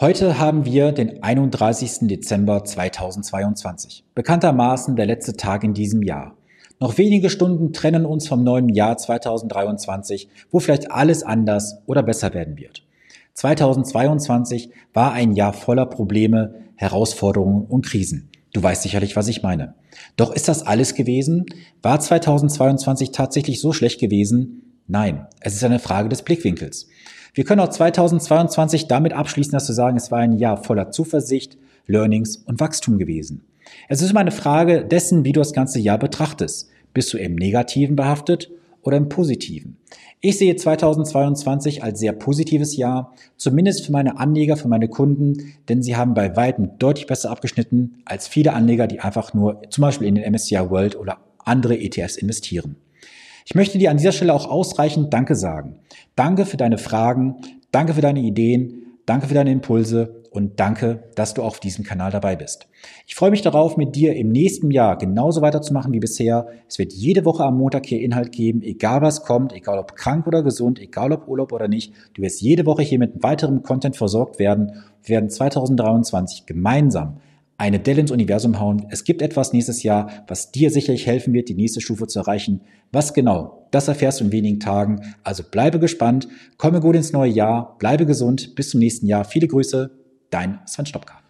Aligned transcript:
Heute 0.00 0.38
haben 0.38 0.64
wir 0.64 0.92
den 0.92 1.24
31. 1.24 2.06
Dezember 2.06 2.62
2022. 2.62 4.04
Bekanntermaßen 4.14 4.94
der 4.94 5.06
letzte 5.06 5.36
Tag 5.36 5.64
in 5.64 5.74
diesem 5.74 6.04
Jahr. 6.04 6.36
Noch 6.78 6.98
wenige 6.98 7.30
Stunden 7.30 7.72
trennen 7.72 8.06
uns 8.06 8.28
vom 8.28 8.44
neuen 8.44 8.68
Jahr 8.68 8.96
2023, 8.96 10.28
wo 10.52 10.60
vielleicht 10.60 10.92
alles 10.92 11.24
anders 11.24 11.82
oder 11.86 12.04
besser 12.04 12.32
werden 12.32 12.58
wird. 12.58 12.84
2022 13.34 14.70
war 14.94 15.14
ein 15.14 15.32
Jahr 15.32 15.52
voller 15.52 15.86
Probleme, 15.86 16.54
Herausforderungen 16.76 17.64
und 17.64 17.84
Krisen. 17.84 18.30
Du 18.52 18.62
weißt 18.62 18.82
sicherlich, 18.84 19.16
was 19.16 19.26
ich 19.26 19.42
meine. 19.42 19.74
Doch 20.16 20.32
ist 20.32 20.46
das 20.46 20.64
alles 20.64 20.94
gewesen? 20.94 21.44
War 21.82 21.98
2022 21.98 23.10
tatsächlich 23.10 23.60
so 23.60 23.72
schlecht 23.72 23.98
gewesen? 23.98 24.62
Nein, 24.86 25.26
es 25.40 25.54
ist 25.54 25.64
eine 25.64 25.80
Frage 25.80 26.08
des 26.08 26.22
Blickwinkels. 26.22 26.86
Wir 27.38 27.44
können 27.44 27.60
auch 27.60 27.68
2022 27.68 28.88
damit 28.88 29.12
abschließen, 29.12 29.52
dass 29.52 29.68
wir 29.68 29.74
sagen, 29.76 29.96
es 29.96 30.10
war 30.10 30.18
ein 30.18 30.32
Jahr 30.32 30.56
voller 30.56 30.90
Zuversicht, 30.90 31.56
Learnings 31.86 32.38
und 32.38 32.58
Wachstum 32.58 32.98
gewesen. 32.98 33.44
Es 33.88 34.02
ist 34.02 34.10
immer 34.10 34.18
eine 34.18 34.32
Frage 34.32 34.84
dessen, 34.84 35.24
wie 35.24 35.30
du 35.30 35.38
das 35.38 35.52
ganze 35.52 35.78
Jahr 35.78 35.98
betrachtest. 35.98 36.68
Bist 36.94 37.12
du 37.12 37.16
im 37.16 37.36
Negativen 37.36 37.94
behaftet 37.94 38.50
oder 38.82 38.96
im 38.96 39.08
Positiven? 39.08 39.76
Ich 40.20 40.36
sehe 40.36 40.56
2022 40.56 41.84
als 41.84 42.00
sehr 42.00 42.12
positives 42.12 42.76
Jahr, 42.76 43.14
zumindest 43.36 43.86
für 43.86 43.92
meine 43.92 44.18
Anleger, 44.18 44.56
für 44.56 44.66
meine 44.66 44.88
Kunden, 44.88 45.52
denn 45.68 45.80
sie 45.80 45.94
haben 45.94 46.14
bei 46.14 46.34
weitem 46.34 46.76
deutlich 46.80 47.06
besser 47.06 47.30
abgeschnitten 47.30 48.02
als 48.04 48.26
viele 48.26 48.52
Anleger, 48.52 48.88
die 48.88 48.98
einfach 48.98 49.32
nur 49.32 49.62
zum 49.70 49.82
Beispiel 49.82 50.08
in 50.08 50.16
den 50.16 50.28
MSCI 50.28 50.70
World 50.70 50.96
oder 50.96 51.18
andere 51.44 51.78
ETFs 51.78 52.16
investieren. 52.16 52.74
Ich 53.48 53.54
möchte 53.54 53.78
dir 53.78 53.90
an 53.90 53.96
dieser 53.96 54.12
Stelle 54.12 54.34
auch 54.34 54.46
ausreichend 54.46 55.14
Danke 55.14 55.34
sagen. 55.34 55.76
Danke 56.16 56.44
für 56.44 56.58
deine 56.58 56.76
Fragen, 56.76 57.36
danke 57.70 57.94
für 57.94 58.02
deine 58.02 58.20
Ideen, 58.20 58.98
danke 59.06 59.26
für 59.26 59.32
deine 59.32 59.50
Impulse 59.50 60.22
und 60.30 60.60
danke, 60.60 61.04
dass 61.14 61.32
du 61.32 61.42
auf 61.42 61.58
diesem 61.58 61.82
Kanal 61.82 62.10
dabei 62.10 62.36
bist. 62.36 62.68
Ich 63.06 63.14
freue 63.14 63.30
mich 63.30 63.40
darauf, 63.40 63.78
mit 63.78 63.96
dir 63.96 64.14
im 64.16 64.28
nächsten 64.28 64.70
Jahr 64.70 64.98
genauso 64.98 65.40
weiterzumachen 65.40 65.94
wie 65.94 65.98
bisher. 65.98 66.48
Es 66.68 66.78
wird 66.78 66.92
jede 66.92 67.24
Woche 67.24 67.42
am 67.42 67.56
Montag 67.56 67.86
hier 67.86 68.02
Inhalt 68.02 68.32
geben, 68.32 68.60
egal 68.60 69.00
was 69.00 69.22
kommt, 69.22 69.54
egal 69.54 69.78
ob 69.78 69.96
krank 69.96 70.26
oder 70.26 70.42
gesund, 70.42 70.78
egal 70.78 71.10
ob 71.12 71.26
Urlaub 71.26 71.52
oder 71.52 71.68
nicht. 71.68 71.94
Du 72.12 72.20
wirst 72.20 72.42
jede 72.42 72.66
Woche 72.66 72.82
hier 72.82 72.98
mit 72.98 73.22
weiterem 73.22 73.62
Content 73.62 73.96
versorgt 73.96 74.38
werden. 74.38 74.84
Wir 75.02 75.14
werden 75.14 75.30
2023 75.30 76.44
gemeinsam 76.44 77.22
eine 77.58 77.80
Delle 77.80 78.00
ins 78.00 78.12
Universum 78.12 78.60
hauen. 78.60 78.86
Es 78.90 79.04
gibt 79.04 79.20
etwas 79.20 79.52
nächstes 79.52 79.82
Jahr, 79.82 80.24
was 80.28 80.52
dir 80.52 80.70
sicherlich 80.70 81.06
helfen 81.06 81.34
wird, 81.34 81.48
die 81.48 81.54
nächste 81.54 81.80
Stufe 81.80 82.06
zu 82.06 82.20
erreichen. 82.20 82.62
Was 82.92 83.12
genau? 83.12 83.66
Das 83.72 83.88
erfährst 83.88 84.20
du 84.20 84.24
in 84.24 84.32
wenigen 84.32 84.60
Tagen. 84.60 85.14
Also 85.24 85.42
bleibe 85.42 85.80
gespannt, 85.80 86.28
komme 86.56 86.80
gut 86.80 86.94
ins 86.94 87.12
neue 87.12 87.30
Jahr, 87.30 87.76
bleibe 87.78 88.06
gesund. 88.06 88.54
Bis 88.54 88.70
zum 88.70 88.80
nächsten 88.80 89.06
Jahr. 89.06 89.24
Viele 89.24 89.48
Grüße, 89.48 89.90
dein 90.30 90.60
Sven 90.66 90.86
Stopka. 90.86 91.27